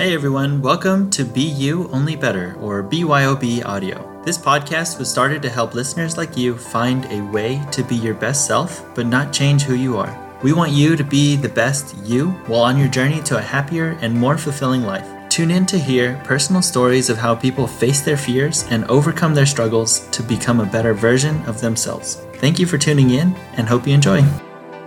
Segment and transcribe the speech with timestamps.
[0.00, 4.22] Hey everyone, welcome to Be You Only Better or BYOB Audio.
[4.24, 8.14] This podcast was started to help listeners like you find a way to be your
[8.14, 10.38] best self, but not change who you are.
[10.42, 13.98] We want you to be the best you while on your journey to a happier
[14.00, 15.06] and more fulfilling life.
[15.28, 19.44] Tune in to hear personal stories of how people face their fears and overcome their
[19.44, 22.14] struggles to become a better version of themselves.
[22.36, 24.24] Thank you for tuning in and hope you enjoy.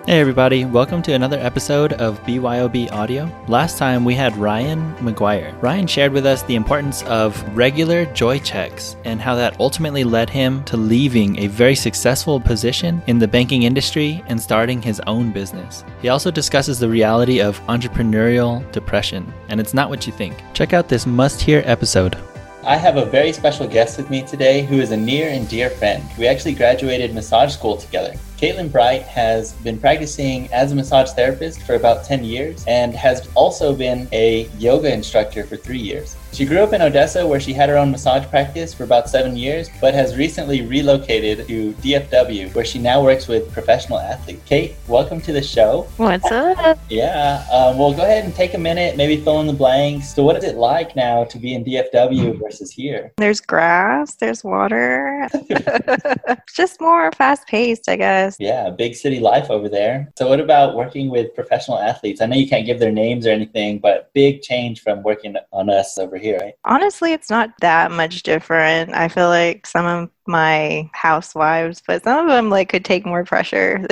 [0.06, 3.32] Hey, everybody, welcome to another episode of BYOB Audio.
[3.48, 5.60] Last time we had Ryan McGuire.
[5.62, 10.30] Ryan shared with us the importance of regular joy checks and how that ultimately led
[10.30, 15.32] him to leaving a very successful position in the banking industry and starting his own
[15.32, 15.86] business.
[16.02, 20.36] He also discusses the reality of entrepreneurial depression, and it's not what you think.
[20.54, 22.18] Check out this must hear episode.
[22.66, 25.70] I have a very special guest with me today who is a near and dear
[25.70, 26.04] friend.
[26.18, 28.16] We actually graduated massage school together.
[28.44, 33.30] Caitlin Bright has been practicing as a massage therapist for about 10 years and has
[33.36, 36.18] also been a yoga instructor for three years.
[36.34, 39.38] She grew up in Odessa where she had her own massage practice for about seven
[39.38, 44.42] years, but has recently relocated to DFW where she now works with professional athletes.
[44.48, 45.88] Kate, welcome to the show.
[45.98, 46.80] What's up?
[46.90, 50.16] Yeah, um, well, go ahead and take a minute, maybe fill in the blanks.
[50.16, 53.14] So, what is it like now to be in DFW versus here?
[53.18, 55.30] There's grass, there's water.
[56.56, 58.38] Just more fast paced, I guess.
[58.40, 60.12] Yeah, big city life over there.
[60.18, 62.22] So, what about working with professional athletes?
[62.22, 65.70] I know you can't give their names or anything, but big change from working on
[65.70, 66.23] us over here,
[66.66, 68.94] Honestly, it's not that much different.
[68.94, 73.26] I feel like some of my housewives, but some of them like could take more
[73.26, 73.86] pressure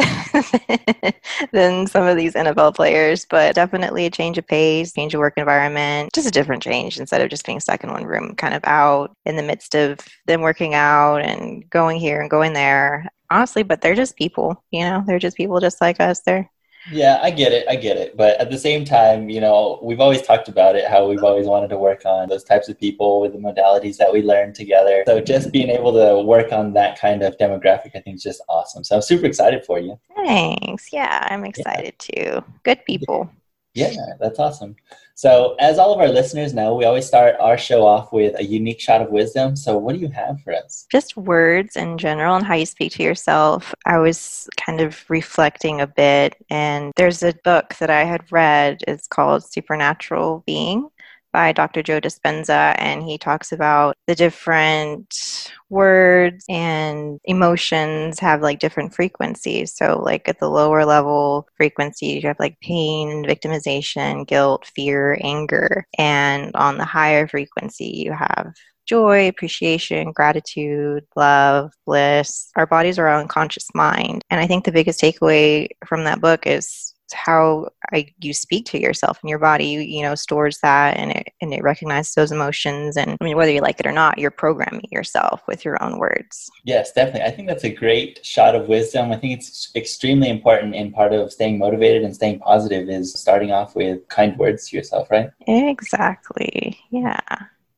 [1.52, 3.26] than some of these NFL players.
[3.30, 7.22] But definitely a change of pace, change of work environment, just a different change instead
[7.22, 10.42] of just being stuck in one room, kind of out in the midst of them
[10.42, 15.04] working out and going here and going there honestly, but they're just people, you know,
[15.08, 16.20] they're just people just like us.
[16.22, 16.52] They're
[16.90, 17.68] yeah, I get it.
[17.70, 18.18] I get it.
[18.18, 21.46] But at the same time, you know, we've always talked about it, how we've always
[21.46, 25.04] wanted to work on those types of people with the modalities that we learn together.
[25.06, 28.42] So just being able to work on that kind of demographic, I think is just
[28.50, 28.84] awesome.
[28.84, 30.00] So I'm super excited for you.
[30.16, 30.92] Thanks.
[30.92, 32.40] Yeah, I'm excited yeah.
[32.40, 32.46] too.
[32.64, 33.30] Good people.
[33.74, 34.76] Yeah, that's awesome.
[35.16, 38.44] So, as all of our listeners know, we always start our show off with a
[38.44, 39.56] unique shot of wisdom.
[39.56, 40.88] So, what do you have for us?
[40.92, 43.74] Just words in general and how you speak to yourself.
[43.86, 48.84] I was kind of reflecting a bit, and there's a book that I had read.
[48.88, 50.90] It's called Supernatural Being
[51.32, 51.84] by Dr.
[51.84, 59.76] Joe Dispenza, and he talks about the different words and emotions have like different frequencies.
[59.76, 65.86] So, like at the lower level frequency, you have like pain, victimization, guilt, fear, anger,
[65.98, 68.54] and on the higher frequency, you have
[68.86, 72.50] joy, appreciation, gratitude, love, bliss.
[72.56, 74.22] Our bodies are our unconscious mind.
[74.30, 78.80] And I think the biggest takeaway from that book is how I, you speak to
[78.80, 82.98] yourself and your body you, know stores that and it and it recognizes those emotions.
[82.98, 85.98] And I mean whether you like it or not you're programming yourself with your own
[85.98, 86.50] words.
[86.66, 87.24] Yes definitely.
[87.24, 89.12] I think that's a great shot of wisdom.
[89.12, 93.52] I think it's extremely important in part of staying motivated and staying positive is starting
[93.52, 95.30] off with kind words to yourself right?
[95.48, 96.80] Exactly.
[96.90, 97.20] Yeah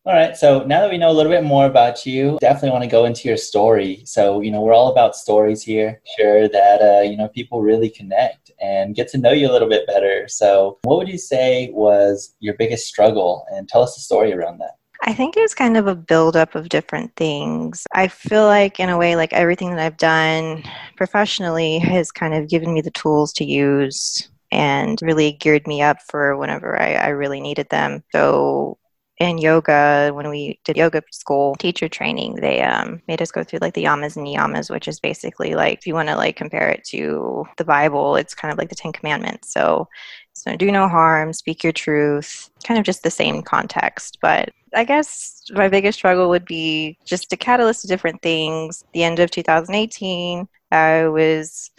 [0.05, 0.35] all right.
[0.35, 3.05] So now that we know a little bit more about you, definitely want to go
[3.05, 4.01] into your story.
[4.05, 6.01] So, you know, we're all about stories here.
[6.17, 9.69] Sure that, uh, you know, people really connect and get to know you a little
[9.69, 10.27] bit better.
[10.27, 13.45] So, what would you say was your biggest struggle?
[13.49, 14.75] And tell us the story around that.
[15.05, 17.85] I think it was kind of a buildup of different things.
[17.93, 20.63] I feel like, in a way, like everything that I've done
[20.97, 25.97] professionally has kind of given me the tools to use and really geared me up
[26.09, 28.03] for whenever I, I really needed them.
[28.11, 28.77] So
[29.23, 33.59] in yoga when we did yoga school teacher training they um, made us go through
[33.59, 36.69] like the yamas and niyamas which is basically like if you want to like compare
[36.69, 39.51] it to the bible it's kind of like the ten commandments.
[39.51, 39.87] So
[40.33, 44.17] so do no harm speak your truth kind of just the same context.
[44.21, 48.83] But i guess my biggest struggle would be just a catalyst of different things.
[48.93, 51.71] The end of 2018 i was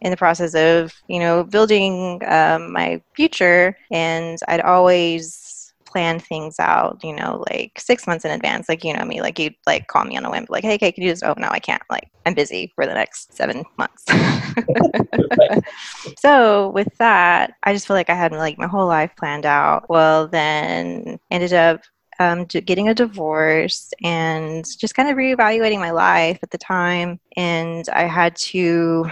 [0.00, 5.47] in the process of you know building um, my future and i'd always
[5.88, 8.68] plan things out, you know, like six months in advance.
[8.68, 10.94] Like, you know me, like you'd like call me on a whim, like, hey, Kate,
[10.94, 11.82] can you just, oh, no, I can't.
[11.90, 14.04] Like, I'm busy for the next seven months.
[16.18, 19.88] so with that, I just feel like I had like my whole life planned out.
[19.88, 21.80] Well, then ended up
[22.20, 27.20] um, getting a divorce and just kind of reevaluating my life at the time.
[27.36, 29.08] And I had to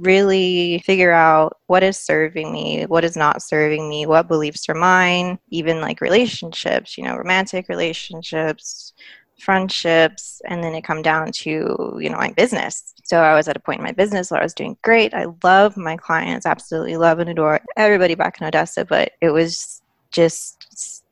[0.00, 4.74] really figure out what is serving me, what is not serving me, what beliefs are
[4.74, 8.92] mine, even like relationships, you know, romantic relationships,
[9.40, 12.94] friendships and then it come down to you know my business.
[13.04, 15.14] So i was at a point in my business where i was doing great.
[15.14, 19.82] I love my clients absolutely love and adore everybody back in odessa but it was
[20.10, 20.66] just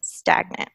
[0.04, 0.68] stagnant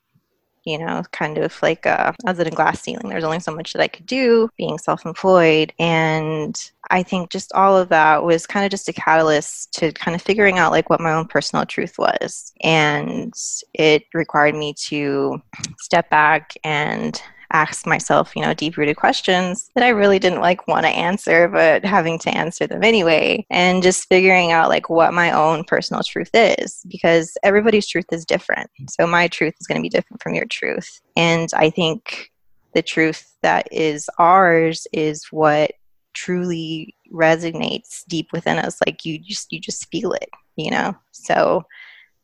[0.66, 3.10] you know, kind of like uh, I was in a glass ceiling.
[3.10, 5.74] There's only so much that I could do being self employed.
[5.80, 10.16] And I think just all of that was kind of just a catalyst to kind
[10.16, 12.54] of figuring out like what my own personal truth was.
[12.62, 13.34] And
[13.74, 15.42] it required me to
[15.80, 17.22] step back and
[17.54, 21.48] ask myself, you know, deep rooted questions that I really didn't like want to answer,
[21.48, 23.46] but having to answer them anyway.
[23.50, 28.26] And just figuring out like what my own personal truth is because everybody's truth is
[28.26, 28.70] different.
[28.90, 31.00] So my truth is going to be different from your truth.
[31.16, 32.32] And I think
[32.74, 35.72] the truth that is ours is what
[36.14, 41.64] truly resonates deep within us like you just you just feel it you know so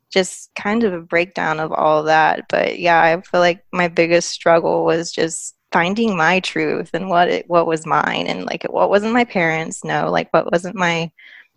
[0.09, 2.45] just kind of a breakdown of all that.
[2.49, 7.29] But yeah, I feel like my biggest struggle was just finding my truth and what
[7.29, 11.11] it what was mine and like what wasn't my parents no like what wasn't my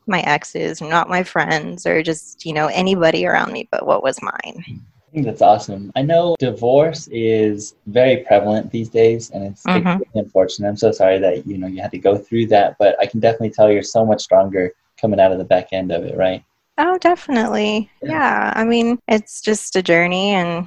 [0.07, 4.21] my exes not my friends or just you know anybody around me but what was
[4.21, 4.83] mine
[5.13, 5.93] I think that's awesome.
[5.95, 10.01] I know divorce is very prevalent these days, and it's mm-hmm.
[10.19, 10.67] unfortunate.
[10.67, 13.21] I'm so sorry that you know you had to go through that, but I can
[13.21, 16.43] definitely tell you're so much stronger coming out of the back end of it, right?
[16.79, 17.91] Oh, definitely.
[18.03, 18.11] Yeah.
[18.11, 18.53] yeah.
[18.57, 20.67] I mean, it's just a journey and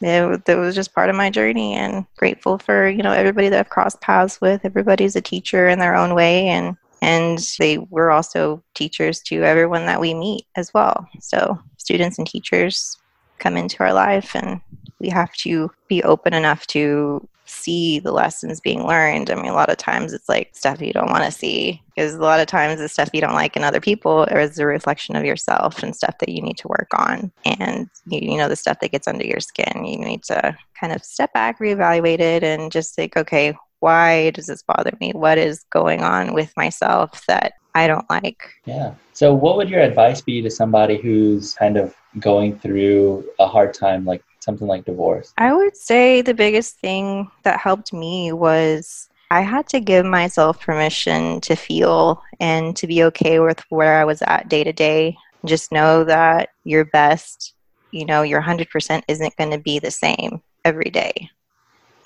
[0.00, 3.58] it, it was just part of my journey and grateful for, you know, everybody that
[3.58, 4.64] I've crossed paths with.
[4.64, 9.84] Everybody's a teacher in their own way and and they were also teachers to everyone
[9.84, 11.06] that we meet as well.
[11.20, 12.96] So, students and teachers
[13.38, 14.58] come into our life and
[15.00, 19.30] we have to be open enough to see the lessons being learned.
[19.30, 22.14] I mean, a lot of times it's like stuff you don't want to see because
[22.14, 25.16] a lot of times the stuff you don't like in other people is a reflection
[25.16, 27.30] of yourself and stuff that you need to work on.
[27.44, 30.92] And you, you know, the stuff that gets under your skin, you need to kind
[30.92, 35.12] of step back, reevaluate it, and just think, okay, why does this bother me?
[35.12, 38.42] What is going on with myself that I don't like?
[38.64, 38.94] Yeah.
[39.12, 43.74] So, what would your advice be to somebody who's kind of going through a hard
[43.74, 45.32] time, like something like divorce?
[45.38, 50.60] I would say the biggest thing that helped me was I had to give myself
[50.60, 55.16] permission to feel and to be okay with where I was at day to day.
[55.44, 57.54] Just know that your best,
[57.90, 61.30] you know, your 100% isn't going to be the same every day.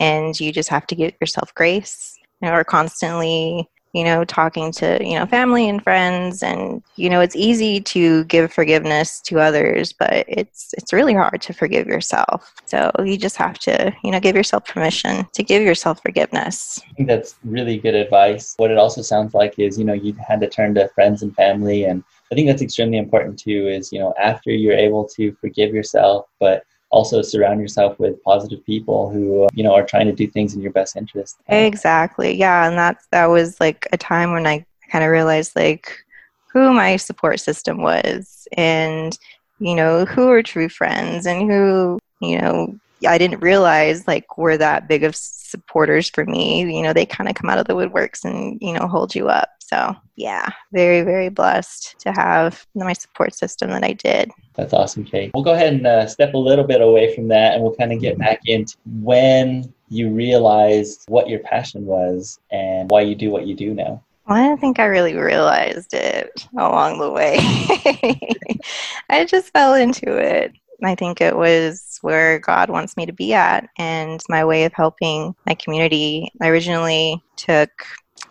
[0.00, 2.16] And you just have to give yourself grace.
[2.40, 7.08] You know, or constantly you know, talking to, you know, family and friends and you
[7.08, 11.86] know, it's easy to give forgiveness to others, but it's it's really hard to forgive
[11.86, 12.52] yourself.
[12.66, 16.80] So you just have to, you know, give yourself permission to give yourself forgiveness.
[16.90, 18.54] I think that's really good advice.
[18.58, 21.34] What it also sounds like is, you know, you had to turn to friends and
[21.34, 25.32] family and I think that's extremely important too is, you know, after you're able to
[25.40, 30.06] forgive yourself, but also surround yourself with positive people who uh, you know are trying
[30.06, 31.38] to do things in your best interest.
[31.48, 32.34] Exactly.
[32.34, 36.04] Yeah and that's that was like a time when i kind of realized like
[36.52, 39.18] who my support system was and
[39.58, 44.56] you know who are true friends and who you know i didn't realize like were
[44.56, 47.74] that big of supporters for me you know they kind of come out of the
[47.74, 52.92] woodworks and you know hold you up so yeah very very blessed to have my
[52.92, 55.30] support system that i did that's awesome, Kate.
[55.32, 57.92] We'll go ahead and uh, step a little bit away from that and we'll kind
[57.92, 63.30] of get back into when you realized what your passion was and why you do
[63.30, 64.02] what you do now.
[64.26, 67.38] Well, I don't think I really realized it along the way.
[69.08, 70.52] I just fell into it.
[70.82, 74.72] I think it was where God wants me to be at and my way of
[74.72, 76.30] helping my community.
[76.40, 77.70] I originally took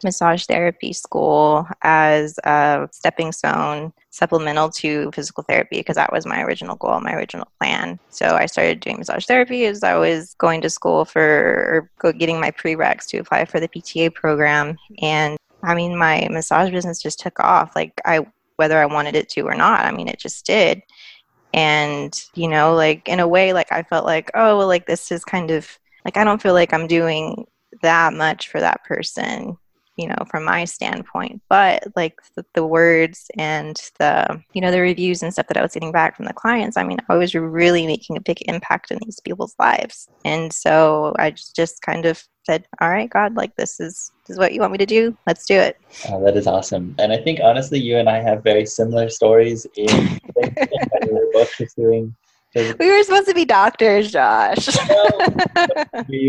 [0.04, 6.42] massage therapy school as a stepping stone supplemental to physical therapy because that was my
[6.44, 8.00] original goal, my original plan.
[8.10, 12.40] So I started doing massage therapy as I was going to school for or getting
[12.40, 14.78] my prereqs to apply for the PTA program.
[15.02, 17.76] And I mean, my massage business just took off.
[17.76, 18.26] Like I,
[18.56, 20.82] whether I wanted it to or not, I mean, it just did.
[21.54, 25.12] And you know, like in a way, like I felt like, oh, well, like this
[25.12, 25.68] is kind of
[26.06, 27.46] like I don't feel like I'm doing
[27.82, 29.58] that much for that person
[29.98, 34.80] you know from my standpoint but like the, the, words and the you know the
[34.80, 37.34] reviews and stuff that i was getting back from the clients i mean i was
[37.34, 40.08] really making a big impact in these people's lives.
[40.26, 44.40] And so i just kind of said all right god like this is this is
[44.40, 45.18] what you want me to do.
[45.26, 45.78] Let's do it.
[46.10, 46.96] Oh, that is awesome.
[47.00, 51.52] And i think honestly you and i have very similar stories in we were both
[51.58, 52.16] pursuing
[52.56, 54.68] we were supposed to be doctors josh.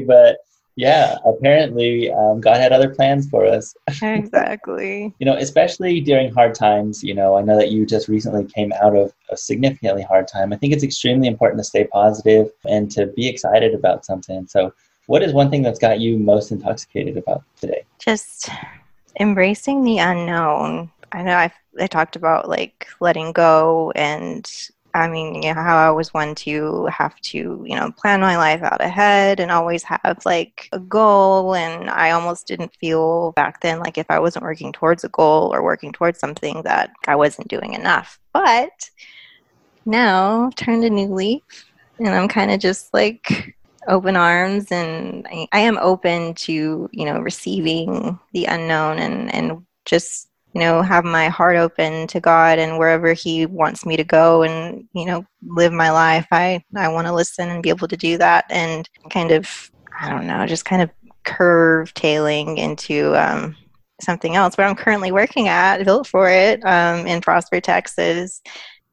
[0.07, 0.39] But
[0.79, 3.75] yeah, apparently um, God had other plans for us.
[4.01, 5.13] exactly.
[5.19, 7.03] you know, especially during hard times.
[7.03, 10.53] You know, I know that you just recently came out of a significantly hard time.
[10.53, 14.47] I think it's extremely important to stay positive and to be excited about something.
[14.47, 14.73] So,
[15.07, 17.83] what is one thing that's got you most intoxicated about today?
[17.99, 18.49] Just
[19.19, 20.93] embracing the unknown.
[21.11, 24.49] I know I've, I talked about like letting go and
[24.95, 28.37] I mean, you know, how I was one to have to, you know, plan my
[28.37, 31.55] life out ahead and always have like a goal.
[31.55, 35.55] And I almost didn't feel back then like if I wasn't working towards a goal
[35.55, 38.19] or working towards something that I wasn't doing enough.
[38.33, 38.91] But
[39.85, 41.43] now turned a new leaf
[41.99, 47.05] and I'm kind of just like open arms and I, I am open to, you
[47.05, 52.59] know, receiving the unknown and, and just you know have my heart open to god
[52.59, 56.89] and wherever he wants me to go and you know live my life i i
[56.89, 60.45] want to listen and be able to do that and kind of i don't know
[60.47, 60.91] just kind of
[61.25, 63.55] curve tailing into um,
[64.01, 68.43] something else where i'm currently working at built for it um, in prosper texas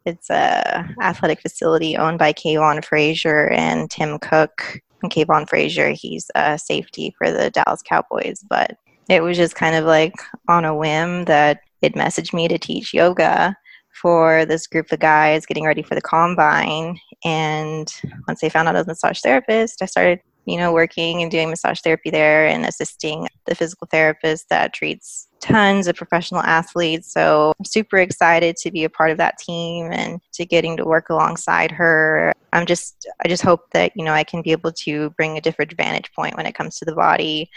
[0.05, 4.79] it's a athletic facility owned by Kavon Frazier and Tim Cook.
[5.01, 8.77] And Kavon Frazier, he's a safety for the Dallas Cowboys, but
[9.09, 10.13] it was just kind of like
[10.47, 13.55] on a whim that it messaged me to teach yoga
[14.01, 16.99] for this group of guys getting ready for the combine.
[17.23, 17.91] And
[18.27, 21.31] once they found out I was a massage therapist, I started, you know, working and
[21.31, 27.13] doing massage therapy there and assisting the physical therapist that treats tons of professional athletes.
[27.13, 30.85] So I'm super excited to be a part of that team and to getting to
[30.85, 32.33] work alongside her.
[32.51, 35.41] I'm just I just hope that, you know, I can be able to bring a
[35.41, 37.49] different vantage point when it comes to the body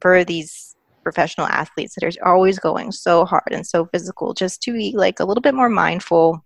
[0.00, 0.76] for these
[1.10, 5.18] professional athletes that are always going so hard and so physical just to be like
[5.18, 6.40] a little bit more mindful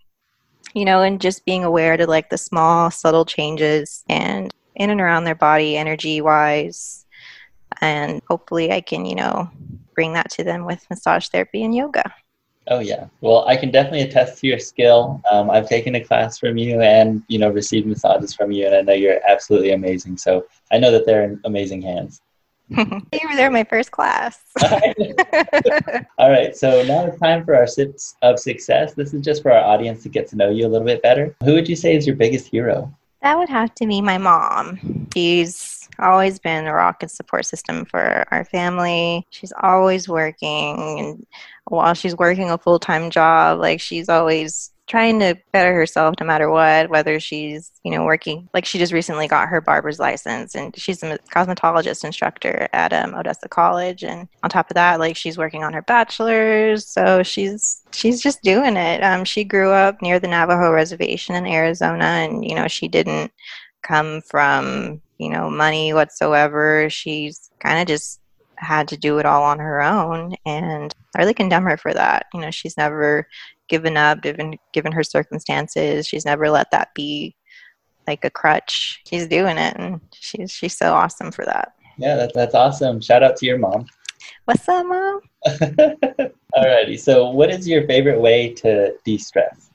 [0.73, 5.03] you know and just being aware to like the small subtle changes and in and
[5.03, 7.05] around their body energy wise
[7.83, 9.51] and hopefully i can you know
[9.95, 12.03] bring that to them with massage therapy and yoga.
[12.69, 13.07] Oh yeah.
[13.21, 15.21] Well i can definitely attest to your skill.
[15.31, 18.75] Um, i've taken a class from you and you know received massages from you and
[18.75, 20.17] i know you're absolutely amazing.
[20.17, 22.23] So i know that they're in amazing hands
[23.13, 24.41] you were there my first class.
[26.19, 28.95] All right, so now it's time for our sips of success.
[28.95, 31.37] This is just for our audience to get to know you a little bit better.
[31.45, 32.93] Who would you say is your biggest hero?
[33.23, 35.09] That would have to be my mom.
[35.15, 39.27] She's always been a rock and support system for our family.
[39.31, 41.27] She's always working, and
[41.67, 46.27] while she's working a full time job, like she's always trying to better herself no
[46.27, 50.55] matter what, whether she's, you know, working like she just recently got her barber's license
[50.55, 54.05] and she's a cosmetologist instructor at um, Odessa College.
[54.05, 56.87] And on top of that, like she's working on her bachelor's.
[56.87, 59.03] So she's she's just doing it.
[59.03, 63.33] Um, she grew up near the Navajo reservation in Arizona and, you know, she didn't
[63.83, 66.91] come from, you know, money whatsoever.
[66.91, 68.21] She's kind of just
[68.57, 72.27] had to do it all on her own and I really condemn her for that.
[72.35, 73.27] You know, she's never
[73.69, 76.07] given up given given her circumstances.
[76.07, 77.37] She's never let that be
[78.07, 79.03] like a crutch.
[79.07, 81.73] She's doing it and she's she's so awesome for that.
[81.99, 83.01] Yeah that, that's awesome.
[83.01, 83.87] Shout out to your mom.
[84.45, 85.21] What's up mom?
[86.57, 89.71] Alrighty so what is your favorite way to de-stress?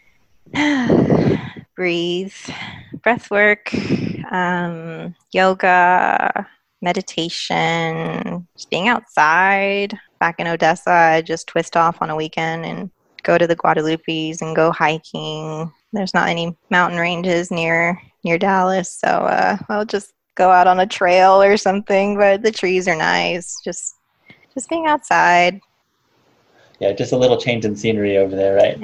[1.75, 2.33] Breathe
[3.03, 3.73] breath work
[4.31, 6.47] um, yoga
[6.81, 9.97] meditation just being outside.
[10.19, 12.91] Back in odessa i just twist off on a weekend and
[13.23, 15.71] go to the Guadalupes and go hiking.
[15.93, 20.79] There's not any mountain ranges near near Dallas, so uh, I'll just go out on
[20.79, 22.17] a trail or something.
[22.17, 23.59] But the trees are nice.
[23.63, 23.95] Just
[24.53, 25.61] just being outside.
[26.79, 28.77] Yeah, just a little change in scenery over there, right?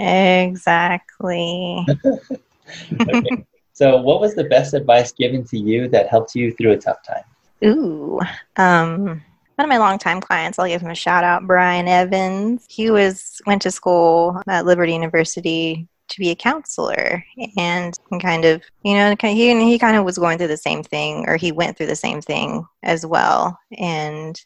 [0.48, 1.86] Exactly.
[3.10, 3.46] okay.
[3.72, 7.04] So, what was the best advice given to you that helped you through a tough
[7.04, 7.24] time?
[7.64, 8.20] Ooh,
[8.58, 9.22] um,
[9.56, 12.66] one of my longtime clients, I'll give him a shout out, Brian Evans.
[12.70, 17.24] He was went to school at Liberty University to be a counselor.
[17.58, 21.26] And kind of you know he, he kind of was going through the same thing
[21.28, 23.58] or he went through the same thing as well.
[23.78, 24.40] And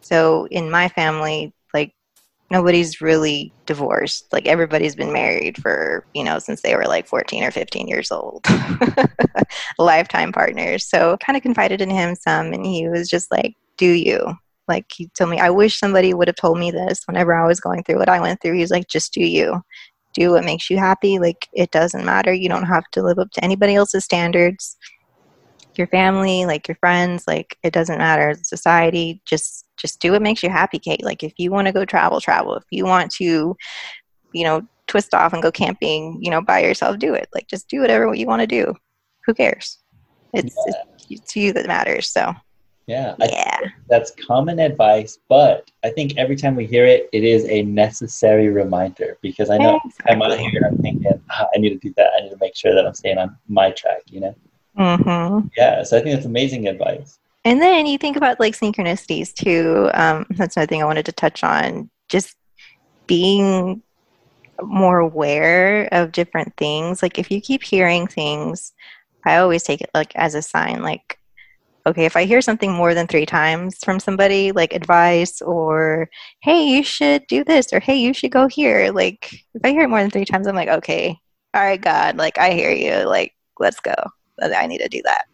[0.00, 1.94] so in my family like
[2.50, 4.32] nobody's really divorced.
[4.32, 8.10] Like everybody's been married for you know since they were like 14 or 15 years
[8.10, 8.46] old.
[9.78, 10.86] Lifetime partners.
[10.86, 14.36] So kind of confided in him some and he was just like do you
[14.68, 17.60] like he told me, I wish somebody would have told me this whenever I was
[17.60, 18.54] going through what I went through.
[18.54, 19.62] He's like, just do you.
[20.14, 21.18] Do what makes you happy.
[21.18, 22.32] Like it doesn't matter.
[22.32, 24.76] You don't have to live up to anybody else's standards.
[25.76, 28.34] Your family, like your friends, like it doesn't matter.
[28.42, 31.02] Society, just just do what makes you happy, Kate.
[31.02, 32.56] Like if you want to go travel, travel.
[32.56, 33.56] If you want to,
[34.32, 37.28] you know, twist off and go camping, you know, by yourself, do it.
[37.34, 38.74] Like just do whatever you want to do.
[39.24, 39.78] Who cares?
[40.34, 40.82] It's, yeah.
[41.08, 42.10] it's, you that matters.
[42.10, 42.34] So
[42.86, 43.60] yeah, yeah.
[43.88, 48.48] that's common advice, but I think every time we hear it, it is a necessary
[48.48, 50.14] reminder because I know exactly.
[50.14, 52.10] I'm out here, I'm thinking, ah, I need to do that.
[52.16, 54.34] I need to make sure that I'm staying on my track, you know?
[54.78, 55.48] Mm-hmm.
[55.56, 57.18] Yeah, so I think that's amazing advice.
[57.44, 59.90] And then you think about like synchronicities too.
[59.94, 61.90] Um, that's another thing I wanted to touch on.
[62.08, 62.36] Just
[63.06, 63.82] being
[64.60, 67.02] more aware of different things.
[67.02, 68.72] Like if you keep hearing things,
[69.24, 71.18] I always take it like as a sign like
[71.86, 76.08] okay, if I hear something more than 3 times from somebody like advice or
[76.40, 78.90] hey, you should do this or hey, you should go here.
[78.92, 81.18] Like if I hear it more than 3 times, I'm like, okay.
[81.54, 83.06] All right, God, like I hear you.
[83.06, 83.94] Like let's go.
[84.40, 85.26] I need to do that.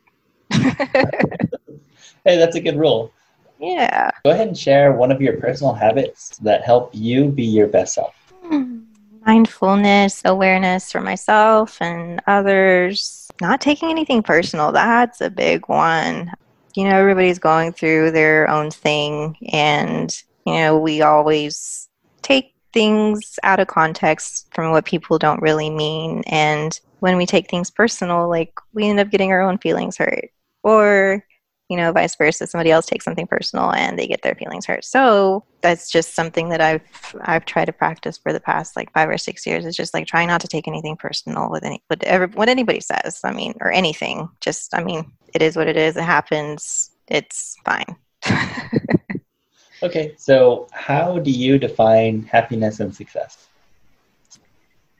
[2.25, 3.13] hey, that's a good rule.
[3.59, 4.11] Yeah.
[4.25, 7.95] Go ahead and share one of your personal habits that help you be your best
[7.95, 8.15] self.
[8.45, 8.81] Hmm.
[9.27, 13.28] Mindfulness, awareness for myself and others.
[13.41, 14.73] Not taking anything personal.
[14.73, 16.33] That's a big one.
[16.75, 20.15] You know, everybody's going through their own thing, and,
[20.47, 21.89] you know, we always
[22.23, 26.23] take things out of context from what people don't really mean.
[26.27, 30.31] And when we take things personal, like we end up getting our own feelings hurt.
[30.63, 31.25] Or
[31.69, 32.47] you know, vice versa.
[32.47, 34.85] Somebody else takes something personal and they get their feelings hurt.
[34.85, 36.83] So that's just something that I've
[37.21, 39.67] I've tried to practice for the past like five or six years.
[39.67, 43.21] It's just like trying not to take anything personal with any whatever what anybody says.
[43.23, 44.29] I mean, or anything.
[44.41, 45.97] Just I mean, it is what it is.
[45.97, 46.91] It happens.
[47.07, 47.97] It's fine.
[49.83, 53.49] okay, so how do you define happiness and success?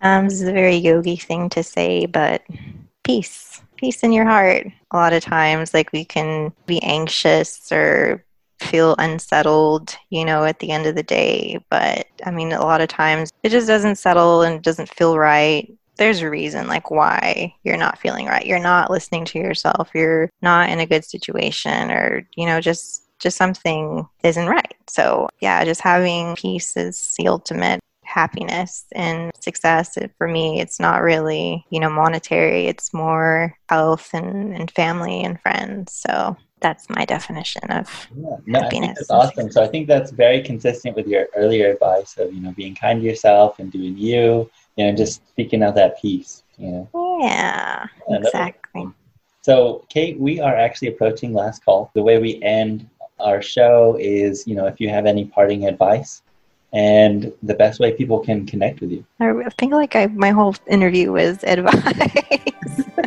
[0.01, 2.43] Um, this is a very yogi thing to say, but
[3.03, 4.67] peace peace in your heart.
[4.91, 8.25] A lot of times, like we can be anxious or
[8.61, 11.59] feel unsettled, you know, at the end of the day.
[11.71, 15.73] But I mean, a lot of times it just doesn't settle and doesn't feel right.
[15.97, 18.47] There's a reason, like, why you're not feeling right.
[18.47, 19.91] You're not listening to yourself.
[19.95, 24.77] You're not in a good situation, or, you know, just just something isn't right.
[24.87, 31.03] So, yeah, just having peace is the ultimate happiness and success for me it's not
[31.03, 32.67] really you know monetary.
[32.67, 35.93] It's more health and, and family and friends.
[35.93, 39.49] So that's my definition of yeah, no, happiness that's awesome.
[39.49, 43.01] so i think that's very consistent with your earlier advice of you know being kind
[43.01, 47.21] to yourself and doing you you know just speaking out that peace you know.
[47.21, 48.89] Yeah, yeah exactly.
[49.41, 51.91] so kate we are actually approaching last call.
[51.95, 52.89] The way we end
[53.21, 56.23] our show is you know if you have any parting advice
[56.73, 59.05] and the best way people can connect with you.
[59.21, 61.75] I think like I, my whole interview was advice.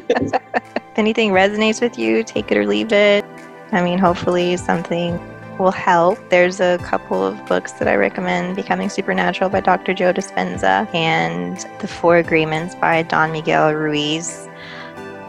[0.09, 3.23] if anything resonates with you, take it or leave it.
[3.71, 5.19] I mean, hopefully something
[5.57, 6.17] will help.
[6.29, 9.93] There's a couple of books that I recommend Becoming Supernatural by Dr.
[9.93, 14.47] Joe Dispenza and The Four Agreements by Don Miguel Ruiz.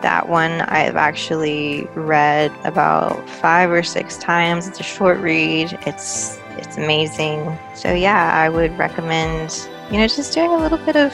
[0.00, 4.66] That one I've actually read about five or six times.
[4.66, 5.78] It's a short read.
[5.86, 7.58] It's it's amazing.
[7.74, 11.12] So yeah, I would recommend, you know, just doing a little bit of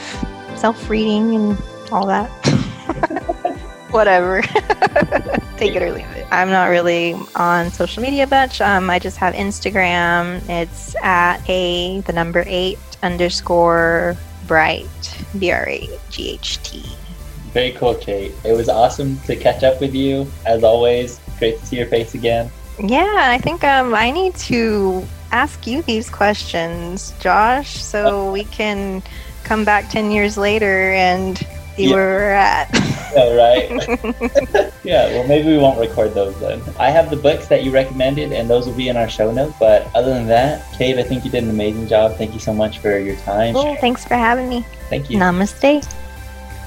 [0.55, 2.29] self-reading and all that.
[3.91, 4.41] Whatever.
[5.57, 6.27] Take it or leave it.
[6.31, 8.61] I'm not really on social media much.
[8.61, 10.47] Um, I just have Instagram.
[10.47, 14.15] It's at a the number eight underscore
[14.47, 14.87] bright
[15.37, 16.83] b r a g h t.
[17.51, 18.31] Very cool, Kate.
[18.45, 20.27] It was awesome to catch up with you.
[20.45, 22.51] As always, great to see your face again.
[22.79, 28.43] Yeah, I think um, I need to ask you these questions, Josh, so uh, we
[28.45, 29.03] can
[29.43, 31.37] come back 10 years later and
[31.79, 31.95] see yeah.
[31.95, 32.69] where we're at.
[33.15, 34.73] yeah, right.
[34.83, 36.61] yeah, well, maybe we won't record those then.
[36.77, 39.55] I have the books that you recommended, and those will be in our show notes.
[39.59, 42.15] But other than that, Kate, I think you did an amazing job.
[42.17, 43.53] Thank you so much for your time.
[43.53, 43.75] Cool.
[43.77, 44.65] Thanks for having me.
[44.89, 45.17] Thank you.
[45.17, 45.85] Namaste.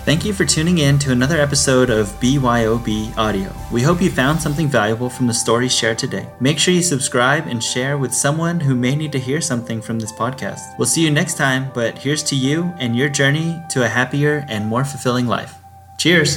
[0.04, 3.52] Thank you for tuning in to another episode of BYOB Audio.
[3.70, 6.26] We hope you found something valuable from the stories shared today.
[6.40, 10.00] Make sure you subscribe and share with someone who may need to hear something from
[10.00, 10.76] this podcast.
[10.76, 14.44] We'll see you next time, but here's to you and your journey to a happier
[14.48, 15.54] and more fulfilling life.
[15.98, 16.36] Cheers!